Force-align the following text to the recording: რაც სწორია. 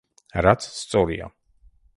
რაც 0.45 0.65
სწორია. 0.79 1.31